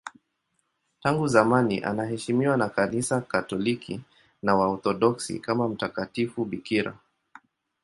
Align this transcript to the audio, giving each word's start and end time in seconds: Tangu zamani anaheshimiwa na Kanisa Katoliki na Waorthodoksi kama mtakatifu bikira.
Tangu 1.03 1.27
zamani 1.27 1.79
anaheshimiwa 1.83 2.57
na 2.57 2.69
Kanisa 2.69 3.21
Katoliki 3.21 4.01
na 4.43 4.55
Waorthodoksi 4.55 5.39
kama 5.39 5.69
mtakatifu 5.69 6.45
bikira. 6.45 6.97